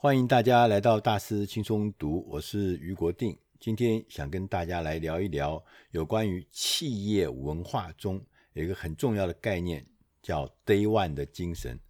[0.00, 3.36] 欢迎大家来到大师轻松读，我是余国定。
[3.58, 9.84] 今天想跟大家来聊一聊有关于企业文化中有一个很重要的概念，
[10.22, 11.80] 叫 Day One 的精神。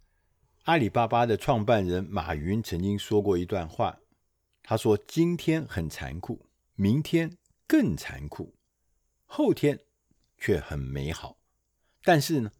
[0.63, 3.99] 阿里巴巴的创办人马云曾经说过一段话，
[4.63, 7.37] 他说：“今天很残酷，明天
[7.67, 8.55] 更残酷，
[9.27, 9.79] 后天
[10.39, 11.37] 却很美好。
[12.01, 12.51] 但是呢，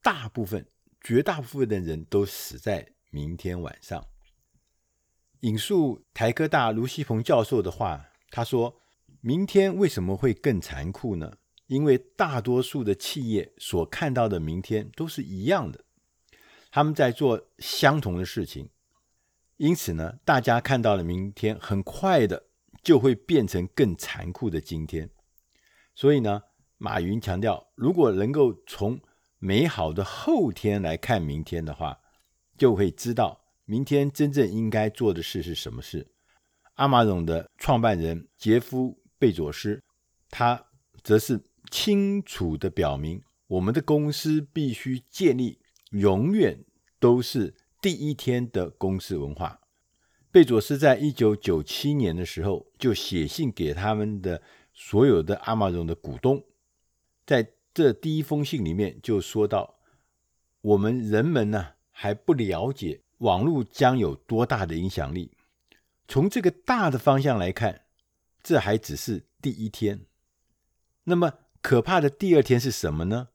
[0.00, 0.64] 大部分、
[1.00, 4.06] 绝大部分的人都死在明天晚上。”
[5.44, 8.80] 引述台科大卢锡鹏教授的话，他说
[9.20, 11.34] ：“明天为什么会更残酷呢？
[11.66, 15.84] 因为大多数的企业所看到的明天都是一样的，
[16.70, 18.70] 他们在做相同的事情，
[19.58, 22.46] 因此呢，大家看到的明天很快的
[22.82, 25.10] 就会变成更残酷的今天。
[25.94, 26.42] 所以呢，
[26.78, 28.98] 马云强调，如果能够从
[29.38, 32.00] 美好的后天来看明天的话，
[32.56, 36.06] 就会知道。”明天真正应该做的事是什么事？
[36.74, 39.82] 阿马逊的创办人杰夫·贝佐斯，
[40.28, 40.66] 他
[41.02, 41.40] 则是
[41.70, 45.58] 清楚地表明，我们的公司必须建立
[45.92, 46.62] 永远
[46.98, 49.60] 都是第一天的公司文化。
[50.30, 54.42] 贝佐斯在一九九七年的时候就写信给他们的
[54.74, 56.44] 所有的阿马逊的股东，
[57.24, 59.78] 在这第一封信里面就说到：
[60.60, 63.03] 我们人们呢还不了解。
[63.18, 65.36] 网络将有多大的影响力？
[66.06, 67.82] 从这个大的方向来看，
[68.42, 70.06] 这还只是第一天。
[71.04, 73.28] 那么可怕的第二天是什么呢？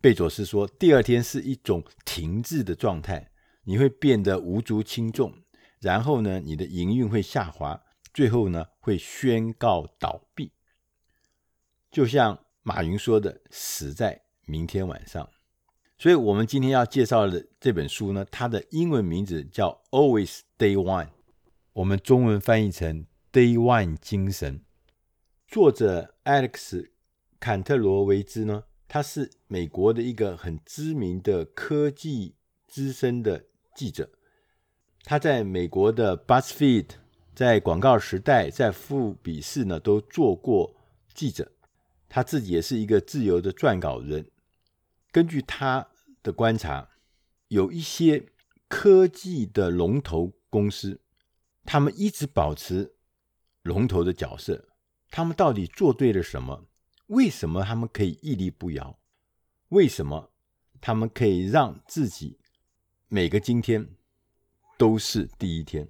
[0.00, 3.30] 贝佐斯说，第二天是一种停滞的状态，
[3.64, 5.32] 你会变得无足轻重，
[5.80, 7.80] 然后呢，你的营运会下滑，
[8.12, 10.52] 最后呢，会宣告倒闭。
[11.90, 15.28] 就像马云说的，死在明天晚上。
[15.98, 21.06] 所以，我们今天要介绍的这本书呢，它的英文名字叫《Always Day One》，
[21.72, 24.60] 我们中文翻译成 “Day One 精神”。
[25.48, 26.90] 作者 Alex
[27.40, 32.34] 坎特罗维兹呢，他是美国的一个很知名的科技
[32.68, 34.10] 资深的记者。
[35.04, 36.88] 他在美国的 BuzzFeed、
[37.34, 40.76] 在广告时代、在富比士呢都做过
[41.14, 41.50] 记者。
[42.06, 44.26] 他自己也是一个自由的撰稿人。
[45.16, 45.88] 根据他
[46.22, 46.90] 的观察，
[47.48, 48.26] 有一些
[48.68, 51.00] 科技的龙头公司，
[51.64, 52.96] 他们一直保持
[53.62, 54.68] 龙头的角色。
[55.08, 56.66] 他们到底做对了什么？
[57.06, 58.98] 为什么他们可以屹立不摇？
[59.70, 60.34] 为什么
[60.82, 62.38] 他们可以让自己
[63.08, 63.88] 每个今天
[64.76, 65.88] 都是第一天？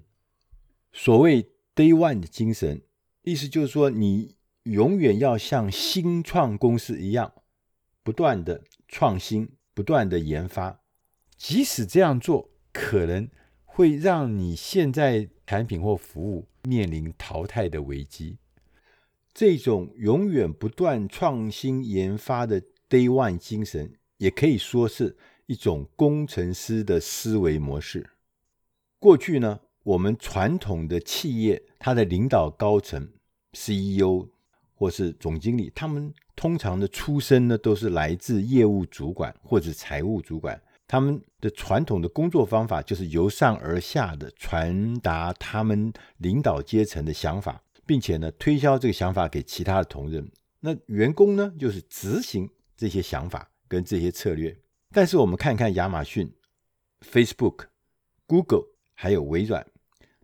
[0.92, 1.42] 所谓
[1.74, 2.80] “Day One” 的精神，
[3.22, 7.32] 意思就是说，你永远要像新创公司一样，
[8.04, 8.62] 不断的。
[8.88, 10.80] 创新，不断的研发，
[11.36, 13.28] 即使这样做可能
[13.64, 18.38] 会让你现在产品或服务面临淘汰的危机，
[19.34, 28.10] 这种永远不断创新研发的 Day One 精神，也可以说是一种工程师的思维模式。
[28.98, 33.12] 过去呢，我们传统的企业，它的领导高层
[33.52, 34.28] CEO
[34.74, 36.14] 或是总经理，他们。
[36.36, 40.60] 通常的出身呢，都是来自业务主管或者财务主管。
[40.86, 50.30] 他们的传统的工作方法就是由上而下的传达他们领导阶层的想法，并且呢，推销这个想法给其他的同仁。
[50.60, 54.56] 那员工呢，就是执行这些想法跟这些策略。
[54.92, 56.32] 但是我们看看亚马逊、
[57.00, 57.64] Facebook、
[58.26, 59.66] Google 还有微软，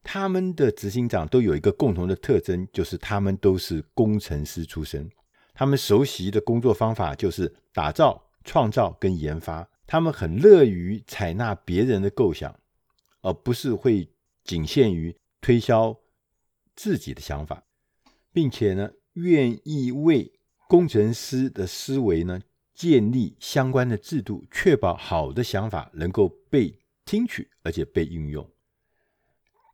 [0.04, 5.10] 他们的执行长都有一个共同的特征，就是他们都是工程师出身。
[5.54, 9.68] 他们熟悉的工作方法就是打造、创造跟研发。
[9.86, 12.58] 他们很乐于采纳别人的构想，
[13.20, 14.08] 而不是会
[14.42, 15.94] 仅限于推销
[16.74, 17.64] 自己的想法，
[18.32, 20.32] 并且呢，愿意为
[20.66, 22.40] 工程师的思维呢
[22.72, 28.48] 建立相关的制度，确保好的想法能够被听取，而且被运用。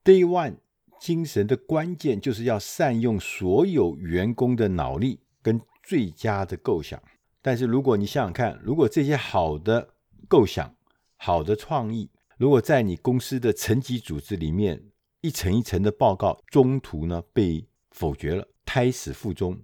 [0.02, 0.56] Day One
[0.98, 5.20] 精神的关键就是要善用所有员工的脑力。
[5.88, 7.02] 最佳的构想，
[7.40, 9.88] 但是如果你想想看，如果这些好的
[10.28, 10.74] 构想、
[11.16, 14.82] 好的创意，如果在你公司的层级组织里面
[15.22, 19.58] 一层一层的报告，中途呢被否决了，胎死腹中，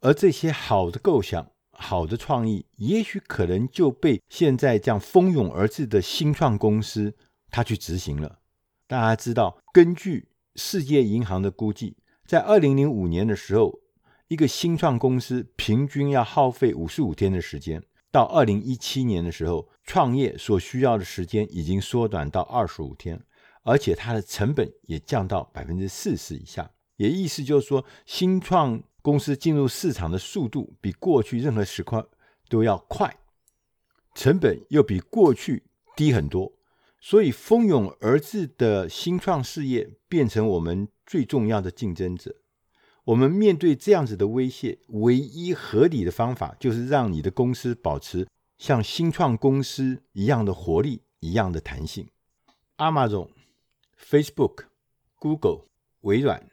[0.00, 7.14] 而这些好的构想、好的创意，也许可能就被现在这样蜂拥而至的新创公司
[7.52, 8.40] 他去执行了。
[8.88, 10.26] 大家知道，根据
[10.56, 13.81] 世界银行的估计，在二零零五年的时候。
[14.32, 23.22] 一个新创公司平均要耗费五十五天的时间，到二零一七年的时候，创业所需要的时间已经缩短到二十五天，
[23.62, 26.70] 而且它的成本也降到百分之四十以下。
[26.96, 32.08] 也意思就是说，新创公司进入市场的速度比过去任何时刻
[32.48, 33.14] 都要快，
[34.14, 35.64] 成本又比过去
[35.94, 36.50] 低很多。
[37.02, 42.34] 所以，蜂拥而至的新创事业变成我们最重要的竞争者。
[43.04, 48.26] 我们面对这样子的威胁，唯一合理的方法就是让你的公司保持
[48.58, 52.08] 像新创公司一样的活力、一样的弹性。
[52.76, 53.30] Amazon、
[53.98, 54.66] Facebook、
[55.16, 55.66] Google、
[56.02, 56.48] 微软，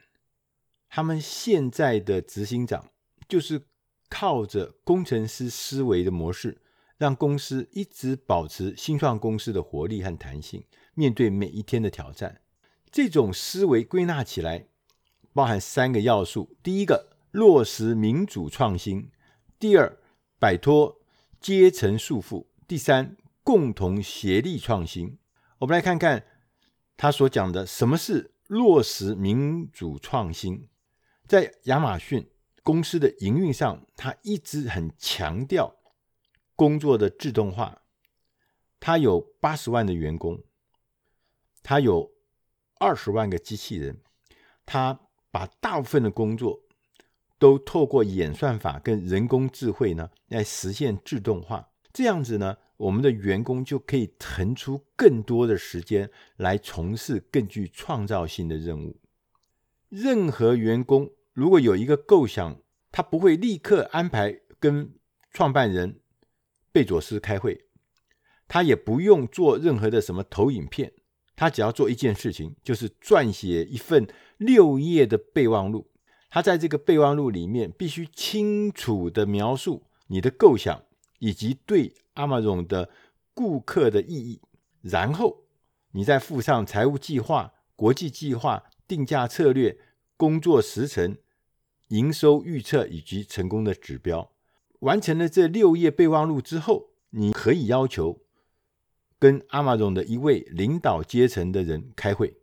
[0.89, 2.89] 他们现在的执行长
[3.27, 3.61] 就是
[4.09, 6.57] 靠着工程师思维的模式。
[6.97, 10.65] 让公司一直保持新创公司的活力和弹性，
[10.95, 12.41] 面对每一天的挑战。
[12.91, 14.67] 这种思维归纳起来，
[15.39, 19.09] 包含三个要素：第一个，落实民主创新；
[19.57, 19.97] 第二，
[20.37, 20.99] 摆脱
[21.39, 25.17] 阶层束缚；第三，共同协力创新。
[25.59, 26.25] 我们来看看
[26.97, 30.67] 他所讲的什么是落实民主创新。
[31.25, 32.29] 在亚马逊
[32.61, 35.77] 公司的营运上，他一直很强调。
[36.57, 37.83] 工作的自动化，
[38.81, 40.43] 他有八十万的员工，
[41.63, 42.11] 他有
[42.77, 44.01] 二十万个机器人，
[44.65, 44.99] 他
[45.31, 46.61] 把大部分的工作
[47.37, 51.69] 都透过演算法跟人工智慧呢来实现自动化。
[51.91, 58.99] 这样子呢，我们的员工就可以腾出更多的时间来从事更具创造性的任务。
[59.89, 62.61] 任何员工如果有一个构想，
[62.91, 64.93] 他不会立刻安排跟
[65.31, 65.99] 创办人。
[66.71, 67.65] 贝佐斯开会，
[68.47, 70.93] 他也不用做任何的什么投影片，
[71.35, 74.07] 他只要做一件事情，就是撰写一份
[74.39, 75.85] 六页的备忘录。
[76.31, 80.83] 他在这个备忘录里面必须清楚地描述你的构想
[81.17, 82.89] 以及对 Amazon 的
[83.33, 84.41] 顾客的意义，
[84.81, 85.43] 然后
[85.91, 89.77] 你再附上财务计划、国际计划、定价策略、
[90.15, 91.17] 工作时程、
[91.87, 94.31] 营收预测以及成功的指标。
[94.81, 98.21] 完成了这六页备忘录之后，你可以要求
[99.17, 102.35] 跟 Amazon 的一位领导阶层的人开会。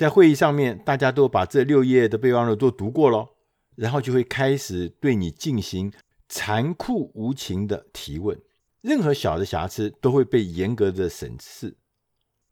[0.00, 3.28] 在会议上面，大家都把这六页的备忘录都读过了，
[3.76, 5.92] 然后就会开始对你进行
[6.26, 8.40] 残酷无情的提问。
[8.80, 11.76] 任何小的瑕疵都会被严格的审视。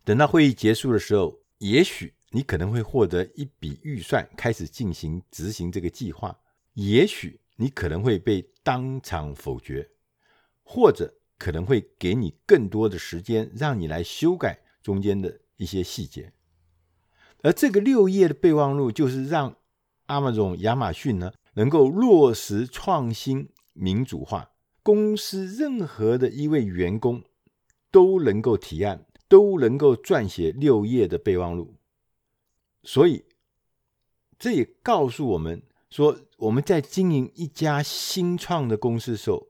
[0.04, 6.38] 等到会议结束的时候，也许你可能会获得一笔预算，开始进行执行这个计划。
[6.74, 7.40] 也许。
[7.60, 9.90] 你可能会被当场否决，
[10.62, 16.32] 或者可能会给你更多的时间，让你来修改中间的一些细节。
[17.42, 19.56] 而这个六页的备忘录，就是让
[20.06, 24.50] Amazon 亚马逊呢能够落实创新民主化，
[24.82, 27.22] 公司任何的一位员工
[27.90, 31.74] 都能够提案，都能够撰写六页的备忘录。
[32.82, 33.24] 所以，
[34.38, 35.62] 这也告诉我们。
[35.90, 39.46] 说我们在经营一家新创的公司的时候，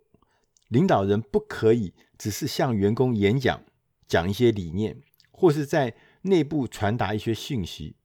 [0.68, 3.60] 领导人不可以只是向员工演讲，
[4.06, 5.00] 讲一些理念，
[5.32, 7.96] 或是在内部传达一些信息。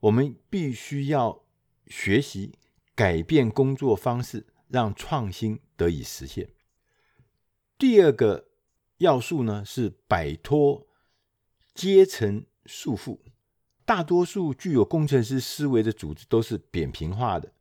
[0.00, 1.42] 我们必须要
[1.86, 2.54] 学习
[2.94, 6.48] 改变工作方式，让创新得以实现。
[7.76, 8.48] 第二个
[8.98, 10.86] 要素呢，是摆脱
[11.74, 13.18] 阶层束缚。
[13.84, 17.52] 大多数具有工程师思维的组织都是扁平化的。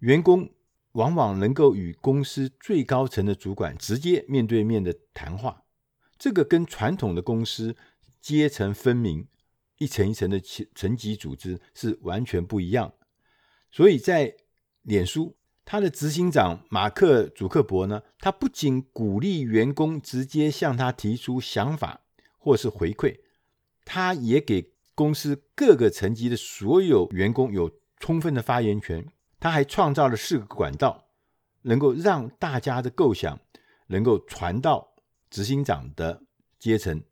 [0.00, 0.50] 员工
[0.92, 5.62] 往往能够与公司最高层的主管直接面对面的谈话，
[6.18, 7.76] 这个跟传统的公司
[8.20, 9.28] 阶层分明、
[9.80, 12.92] 一层一层的层层级组织是完全不一样。
[13.72, 14.36] 所以在
[14.82, 22.02] 脸书，他的执行长马克·祖克伯呢，他不仅鼓励员工直接向他提出想法
[22.36, 23.20] 或是回馈，
[23.86, 29.06] 他也给公司各个层级的所有员工有充分的发言权。
[29.38, 31.06] 他还创造了四个管道，
[31.62, 33.40] 能够让大家的构想
[33.86, 34.92] 能够传到
[35.30, 36.22] 执行长的
[36.58, 37.02] 阶层。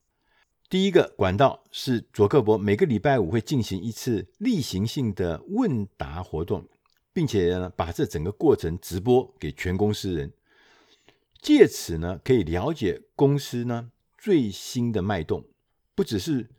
[0.69, 6.69] 第一个管道是佐克伯每个礼拜五会进行一次例行性的问答活动，
[7.13, 10.33] 并且呢把这整个过程直播给全公司人，
[11.41, 15.45] 借此呢可以了解公司呢最新的脉动，
[15.95, 16.51] 不只是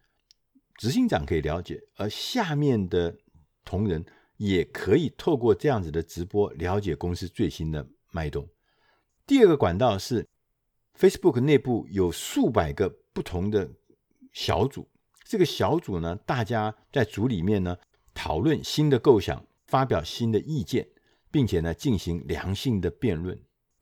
[0.78, 3.18] 执行长可以了解，而下面的
[3.64, 4.06] 同仁。
[4.40, 8.48] 也可以透过这样子的直播了解公司最新的脉动。
[9.28, 10.26] 第二个管道是
[10.98, 13.70] Facebook 内部有数百个不同的
[14.42, 14.88] 小组，
[15.26, 17.76] 这个小组呢，大家在组里面呢
[18.14, 20.88] 讨论新的构想，发表新的意见，
[21.30, 23.38] 并且呢进行良性的辩论。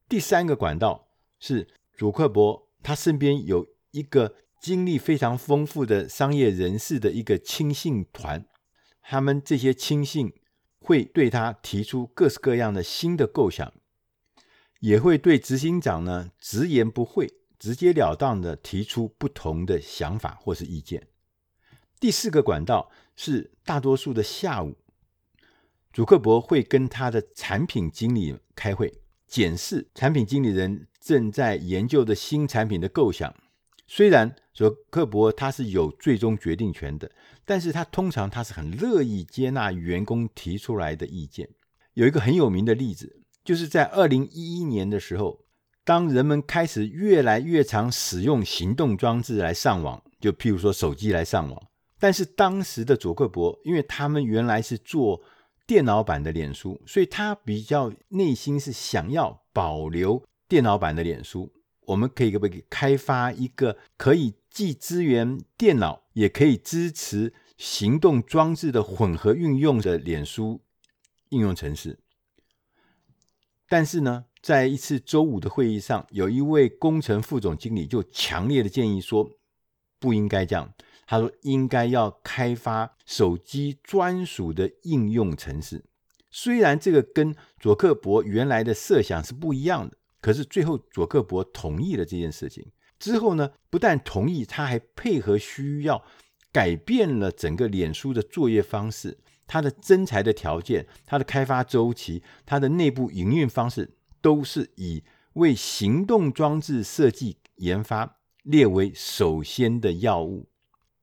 [0.09, 1.09] 第三个管道
[1.39, 8.43] 是祖克伯，他身边有一个经历非常丰富的商业人士的一个亲信团，
[9.03, 10.33] 他们这些亲信
[10.79, 13.71] 会对他提出各式各样的新的构想，
[14.79, 21.07] 也会对执行长呢直言不讳、直截了当的提出不同的想法或是意见。
[21.99, 24.75] 第四个管道是大多数的下午，
[25.91, 33.33] 祖克伯会跟他的产品经理开会，检视产品经理人正在研究的新产品的构想。
[33.87, 37.09] 虽然祖克伯他是有最终决定权的，
[37.45, 41.49] 但是他通常他是很乐意接纳员工提出来的意见。
[41.93, 45.45] 有一个很有名的例子，就是在二零一一年的时候，
[45.87, 51.67] 当人们开始越来越常使用行动装置来上网，就譬如说手机来上网，
[51.97, 55.23] 但是当时的佐克伯，因为他们原来是做
[55.65, 61.49] 电脑版的脸书，所以他比较内心是想要保留电脑版的脸书。
[61.85, 70.59] 我们可以可不可以开发一个可以既支援电脑也可以支持行动装置的混合运用的脸书
[71.29, 71.97] 应用程式？
[73.69, 79.29] 但是呢，在一次周五的会议上，有一位工程副总经理就强烈的建议说，
[79.99, 80.73] 不应该这样。
[81.05, 85.83] 他说应该要开发手机专属的应用程式。
[86.31, 89.97] 虽然这个跟佐克伯原来的设想是不一样的。
[90.21, 92.65] 可是最后，佐克伯同意了这件事情。
[92.97, 96.01] 之后呢，不但同意，他还配合需要
[96.53, 110.49] 改变了整个脸书的作业方式，它的增材的条件、它的开发周期、它的内部营运方式，都是以为行动装置设计研发列为首先的要务。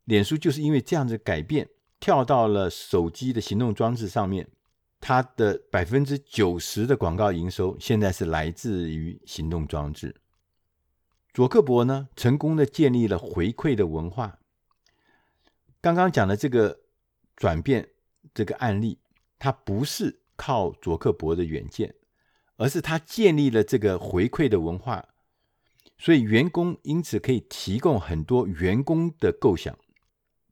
[0.04, 1.68] 脸书就是因为这样子改变，
[1.98, 4.48] 跳到了手机的行动装置上面。
[5.00, 10.16] 它的百分之九十的广告营收现在是来自于行动装置。
[11.34, 14.38] 祖克伯呢，成功的建立了回馈的文化。
[15.82, 16.80] 刚刚讲的这个
[17.36, 17.90] 转变
[18.32, 18.98] 这个案例，
[19.38, 21.94] 它不是靠祖克伯的远见，
[22.56, 25.08] 而是他建立了这个回馈的文化，
[25.98, 29.78] 所以员工因此可以提供很多员工的构想，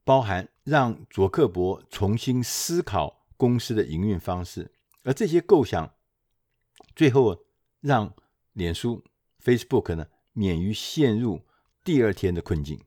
[0.04, 3.21] 包含让佐克伯重新思考。
[3.35, 4.71] 公司的营运方式，
[5.02, 5.97] 而这些构想
[6.94, 7.44] 最后
[7.80, 8.14] 让
[8.52, 9.02] 脸书
[9.42, 11.42] （Facebook） 呢免于陷入
[11.82, 12.80] 第二天的困境。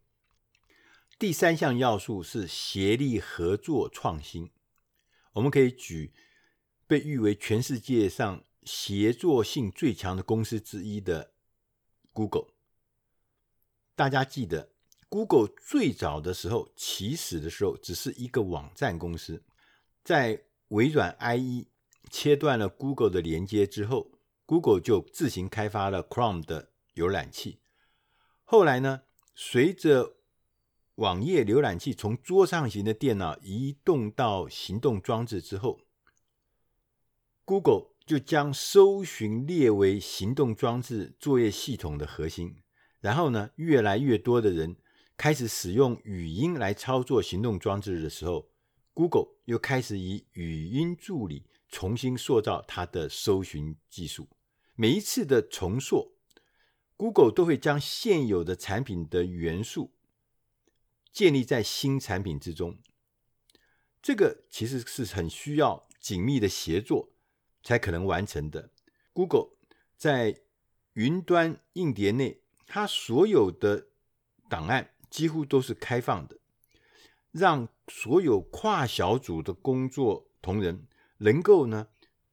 [1.19, 4.49] 第三项要素是协力合作创新。
[5.33, 6.13] 我们可以举
[6.87, 11.31] 被誉为全世界上协作性最强的公司之一的
[12.11, 12.47] Google。
[13.95, 14.71] 大家记得
[15.07, 19.43] ，Google 最早的时候起始的时候只是一个网站公司。
[20.03, 21.67] 在微软 IE
[22.11, 24.11] 切断了 Google 的连接之后
[24.45, 27.59] ，Google 就自行开发了 Chrome 的浏览器。
[28.43, 29.03] 后来呢，
[29.33, 30.17] 随着
[30.95, 35.81] 网页浏览器从桌上型的电脑移动到行动装置之后
[37.43, 42.57] ，Google 就将搜寻列为行动装置作业系统的核心。
[42.99, 44.77] 然后呢，越来越多的人
[45.17, 48.49] 开始使用语音来操作行动装置的时候。
[48.93, 54.29] Google 又开始以语音助理重新塑造它的搜寻技术。
[54.73, 56.13] 每一次的重塑
[56.95, 59.91] ，Google 都会将现有的产品的元素
[61.11, 62.79] 建立在新产品之中。
[64.01, 67.11] 这个其实是很需要紧密的协作
[67.65, 68.69] 才可能完成的。
[69.11, 69.49] Google
[69.97, 70.39] 在
[70.93, 73.87] 云端硬碟内，它所有的
[74.47, 76.37] 档案几乎都是开放的。
[77.31, 81.89] 让所有跨小组的工作同仁能够呢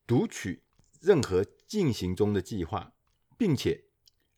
[0.06, 0.62] 读取
[1.00, 2.92] 任何进行中的计划，
[3.36, 3.86] 并且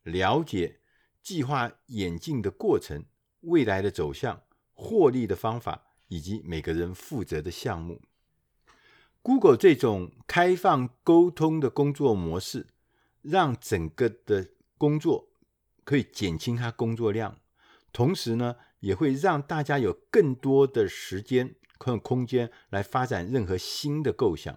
[0.01, 0.79] 了解
[1.21, 3.05] 计划演进的过程、
[3.41, 4.41] 未来的走向、
[4.73, 8.01] 获利的方法以及每个人负责的项目。
[9.27, 12.67] Google 这种开放沟通的工作模式，
[13.23, 15.29] 让整个的工作
[15.83, 17.39] 可以减轻它工作量，
[17.91, 24.55] 同时呢，也会让大家有更多的时间和空间来发展任何新的构想，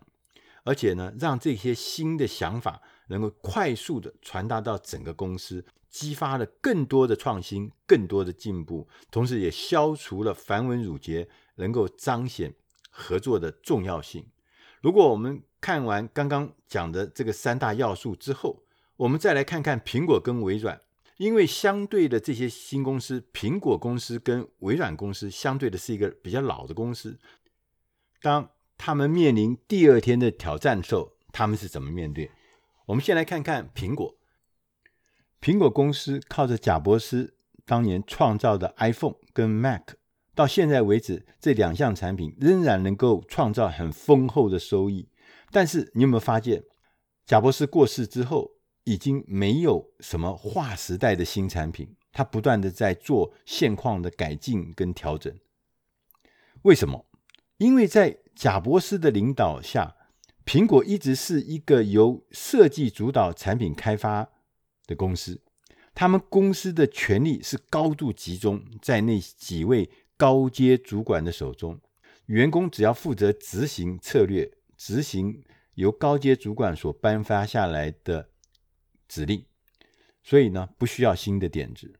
[0.65, 12.55] 而且呢，让这些新的想法能够快速的传达到整个公司，激发了更多的创新、更多的进步，同时也消除了繁文缛节，能够彰显
[12.91, 14.27] 合作的重要性。
[14.81, 18.63] 如果我们看完刚刚讲的这个三大要素之后，
[18.97, 20.81] 我们再来看看苹果跟微软。
[21.17, 27.19] 因为相对的这些新公司，苹果公司跟微软公司相对的是一个比较老的公司。
[28.23, 32.31] 当他们面临第二天的挑战的时候，他们是怎么面对？
[32.87, 34.17] 我们先来看看苹果。
[35.41, 39.95] 苹果公司靠着贾伯斯当年创造的 iPhone 跟 Mac，
[40.39, 45.09] 到现在为止，这两项产品仍然能够创造很丰厚的收益。
[45.51, 46.63] 但是你有没有发现，
[47.27, 48.53] 贾博士过世之后，
[48.85, 55.37] 已经没有什么划时代的新产品，他不断的在做现况的改进跟调整。
[56.63, 57.05] 为什么？
[57.57, 59.97] 因为在贾博士的领导下，
[60.47, 64.29] 苹果一直是一个由设计主导产品开发
[64.87, 65.41] 的公司，
[65.97, 71.81] 他们公司的权力是高度集中在那几位高阶主管的手中，
[72.27, 75.43] 员工只要负责执行策略，执行
[75.75, 78.29] 由高阶主管所颁发下来的
[79.09, 79.47] 指令，
[80.23, 81.95] 所以呢，不需要新的点子，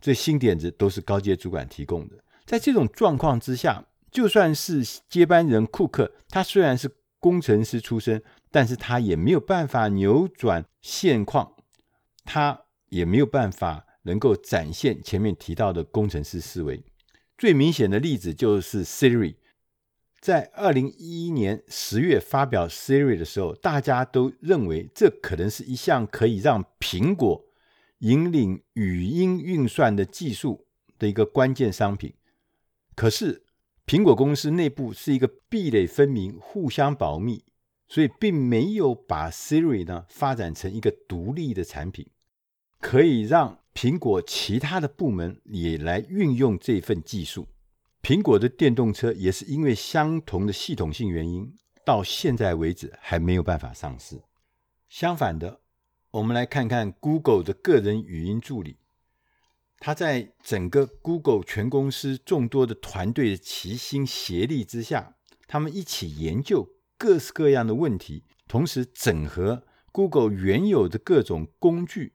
[0.00, 2.22] 这新点子都是高阶主管提供的。
[2.44, 11.54] 在这种状况之下，就算是接班人库克，他虽然是工程师出身，但是他也没有办法扭转现况，
[12.24, 16.82] 他也没有办法能够展现前面提到的工程师思维。
[17.38, 19.36] 最明显的例子就是 Siri，
[20.20, 27.44] 在二零一一年十月发表 Siri 的时候，大家都认为这可能是一项可以让苹果
[27.98, 30.66] 引领语音运算的技术
[30.98, 32.14] 的一个关键商品。
[32.94, 33.44] 可是，
[33.86, 37.44] 苹果公司内部是一个壁垒分明、互相保密，
[37.86, 42.08] 所以并没有把 Siri 呢发展成一个独立的产品，
[42.80, 47.46] 可以让苹果其他的部门也来运用这份技术。
[48.02, 51.54] 苹果的电动车也是因为相同的系统性原因，
[51.84, 54.22] 到现在为止还没有办法上市。
[54.88, 55.60] 相反的，
[56.10, 58.78] 我们来看看 Google 的个人语音助理。
[59.78, 65.16] 他在整个 Google 全公司众多的团队的齐心协力之下，
[65.46, 66.66] 他们一起研究
[66.96, 72.14] 各式各样的问题，同时整合 Google 原有的各种工具，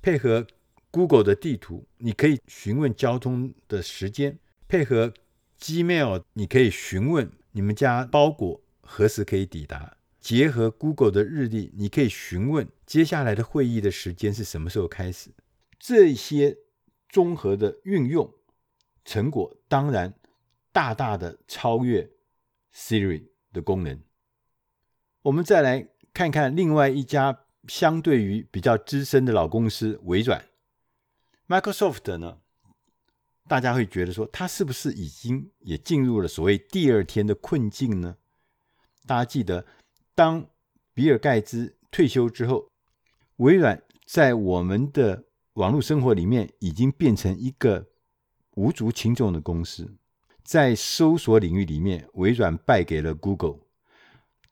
[0.00, 0.46] 配合
[0.90, 4.32] Google 的地图，你可以询问交通的时间；
[4.68, 5.12] 配合
[5.60, 15.30] Gmail，你可以询问你们家包裹何时可以抵达；结合 Google 的日历，你可以询问接下来的会议的时间是什么时候开始。
[15.78, 16.58] 这些。
[17.10, 18.30] 综合的运用
[19.02, 20.12] 成果，当然
[20.72, 22.10] 大大的超越
[22.74, 23.98] Siri 的功能。
[25.22, 30.44] 我们再来看看另外一家相对于比较资深的老公司微软
[31.48, 32.38] ，Microsoft 呢，
[33.48, 38.16] 大家会觉得说，它是不是已经也进入了所谓第二天的困境呢？
[39.06, 39.66] 大家记得，
[40.14, 40.46] 当
[40.94, 42.70] 比尔盖茨退休之后，
[43.36, 47.88] 微软在我们的网络生活里面已经变成一个
[48.56, 49.96] 无足轻重的公司，
[50.42, 53.60] 在搜索领域里面，微软败给了 Google；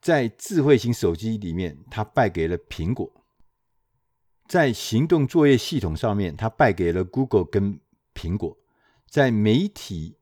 [0.01, 3.07] 在智慧型手机里面，它败给了苹果；
[4.49, 7.81] 在行动作业系统上面，它败给了 Google 跟
[8.15, 8.57] 苹果；
[9.09, 10.19] 在媒体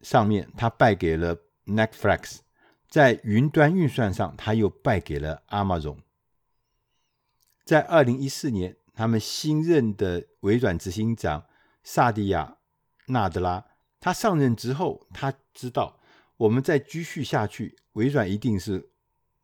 [0.00, 1.36] 上面，它败给了
[1.66, 2.38] Netflix；
[2.88, 5.98] 在云端运算上，它又败给了 Amazon。
[7.64, 8.76] 在二零一四年。
[8.98, 11.46] 他们新任的微软执行长
[11.84, 12.56] 萨蒂亚·
[13.12, 13.64] 纳德拉，
[14.00, 16.00] 他上任之后，他知道
[16.36, 18.90] 我们再继续下去，微软一定是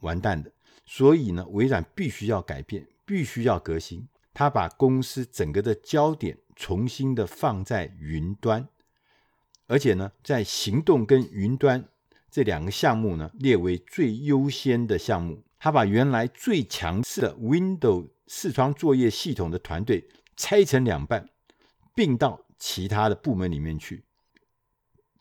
[0.00, 0.50] 完蛋的。
[0.84, 4.08] 所以呢，微软必须要改变，必须要革新。
[4.34, 8.68] 他把公司整个的焦点重新的放在云端，
[9.66, 11.88] 而且呢，在行动跟云端
[12.30, 15.42] 这两个项目呢，列为最优先的项目。
[15.58, 21.30] 他把原来最强势的 Windows 视窗作业系统的团队拆成两半，
[21.94, 24.04] 并到其他的部门里面去。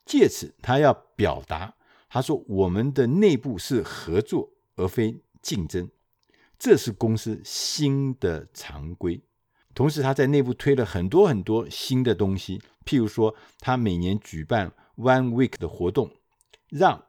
[0.05, 1.75] 借此，他要表达，
[2.09, 5.89] 他说我们的内部是合作而非竞争，
[6.57, 9.21] 这是公司新的常规。
[9.73, 16.11] 同时，他在内部推了很多很多新的东西，譬如说，他每年举办 One Week 的活动，
[16.69, 17.05] 让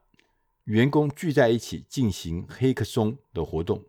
[0.64, 3.84] 员工聚在一起进行黑客松的活动。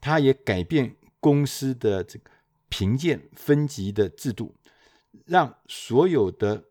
[0.00, 0.96] 他也改变。
[1.18, 2.30] 公司的这个
[2.68, 4.54] 评鉴分级的制度，
[5.24, 6.66] 让所有的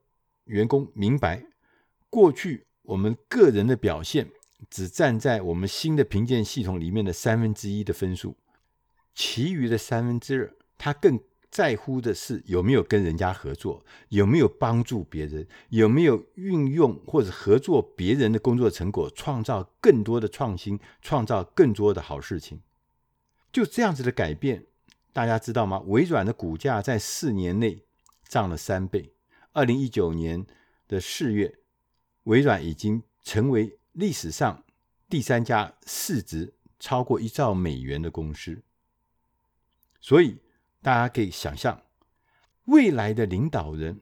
[0.46, 1.46] 员工明白，
[2.10, 4.32] 过去我们个人的表现
[4.70, 8.36] 只站在我们新的评鉴系统里面的三分之一的分数，
[9.14, 22.62] 其余的三分之二，他更在乎的是有没有跟人家合作，有没有帮助别人，有没有运用或者合作别人的工作成果，创造更多的创新，创造更多的好事情。
[23.54, 24.66] 就这样子的改变，
[25.14, 25.80] 大家知道吗？
[25.86, 27.86] 微软的股价在四年内
[28.28, 29.14] 涨了三倍。
[29.54, 30.46] 二零一九年
[30.90, 31.60] 的四月，
[32.24, 34.62] 微软已经成为历史上
[35.10, 38.62] 第三家市值超过一兆美元的公司。
[40.02, 40.38] 所以
[40.82, 41.82] 大家可以想象，
[42.66, 44.02] 未来的领导人，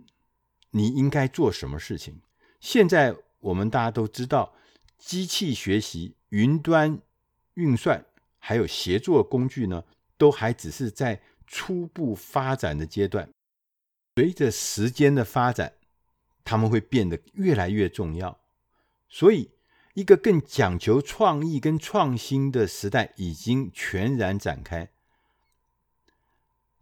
[0.72, 2.16] 你应该做什么事情？
[2.60, 4.56] 现在我们大家都知道，
[4.98, 7.00] 机器学习、云端
[7.54, 8.04] 运算
[8.40, 9.86] 还有协作工具呢，
[10.18, 13.30] 都还只是在初步发展的阶段。
[14.16, 15.74] 随着时间的发展，
[16.44, 18.40] 他们会变得越来越重要。
[19.08, 19.52] 所以，
[19.94, 24.90] 一个更讲求创意跟创新的时代已经全然展开。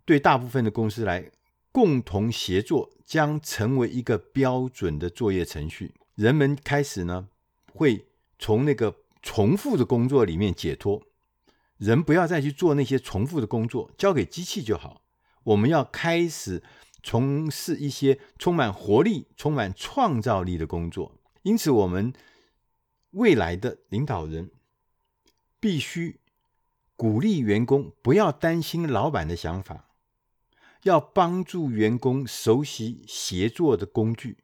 [0.06, 1.32] 对大部分的公司来，
[1.72, 5.94] 共同协作将成为一个标准的作业程序。
[6.16, 7.30] 人们开始呢，
[7.74, 8.06] 会
[8.40, 11.04] 从那个重复的工作里面解脱。
[11.78, 15.02] 人不要再去做那些重复的工作，交给机器就好。
[15.44, 16.62] 我们要开始
[17.02, 21.16] 从事一些充满活力、充满创造力的工作。
[21.44, 22.14] 因此，我们
[23.12, 24.52] 未来的领导人
[25.60, 26.20] 必须
[26.96, 29.88] 鼓励员工不要担心老板的想法。
[30.84, 34.38] 要帮助员工熟悉协作的工具，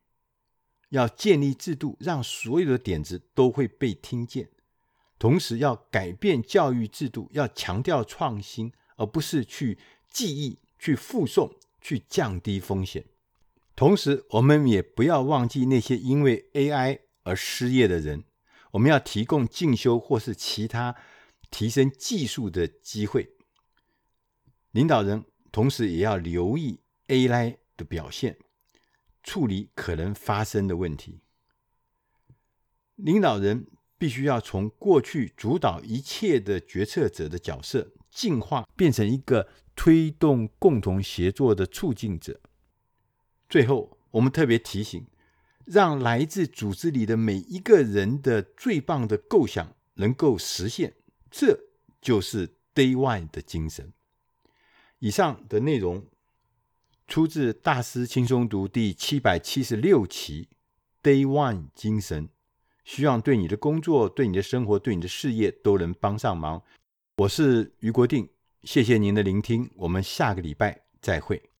[0.90, 4.50] 要建立制度，让所有的点子都会被听见。
[5.18, 9.80] 同时，要改变教育制度，要强调创新，而不是去
[10.12, 11.52] 记忆、去复诵、
[11.82, 13.06] 去降低风险。
[13.76, 18.26] 同时，我们也不要忘记那些因为 AI 而失业的人，
[18.72, 20.96] 我们要提供进修或是其他
[21.50, 23.32] 提升技术的机会。
[24.72, 25.26] 领导人。
[25.50, 28.38] 同时也要留意 AI 的表现，
[29.24, 31.22] 处理可能发生的问题。
[32.96, 33.66] 领导人
[33.98, 42.40] 必须要从过去主导一切的决策者的角色进化，变成一个推动共同协作的促进者。
[43.50, 45.08] 最后，我们特别提醒，
[45.68, 50.94] 让来自组织里的每一个人的最棒的构想能够实现，
[51.30, 51.60] 这
[52.02, 53.92] 就是 Day One 的精神。
[55.00, 56.06] 以上的内容
[57.06, 60.48] 出自《大师轻松读》第七百七十六期
[61.04, 62.30] ，Day One 精神，
[62.86, 66.64] 希望对你的工作、对你的生活、对你的事业都能帮上忙。
[67.18, 68.30] 我是于国定，
[68.64, 71.50] 谢谢您的聆听，我们下个礼拜再会。